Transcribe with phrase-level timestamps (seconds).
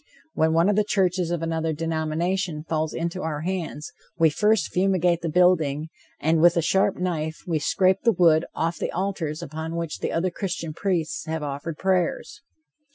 [0.33, 5.21] When one of the churches of another denomination falls into our hands, we first fumigate
[5.21, 5.89] the building,
[6.19, 10.31] and with a sharp knife we scrape the wood off the altars upon which other
[10.31, 12.41] Christian priests have offered prayers.